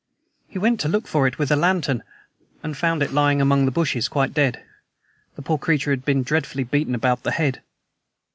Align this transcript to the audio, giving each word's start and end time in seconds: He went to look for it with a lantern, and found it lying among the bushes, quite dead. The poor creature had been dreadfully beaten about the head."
He 0.47 0.57
went 0.57 0.79
to 0.79 0.89
look 0.89 1.05
for 1.07 1.27
it 1.27 1.37
with 1.37 1.51
a 1.51 1.55
lantern, 1.55 2.01
and 2.63 2.75
found 2.75 3.03
it 3.03 3.13
lying 3.13 3.39
among 3.39 3.65
the 3.65 3.71
bushes, 3.71 4.07
quite 4.07 4.33
dead. 4.33 4.65
The 5.35 5.43
poor 5.43 5.59
creature 5.59 5.91
had 5.91 6.05
been 6.05 6.23
dreadfully 6.23 6.63
beaten 6.63 6.95
about 6.95 7.21
the 7.21 7.29
head." 7.29 7.61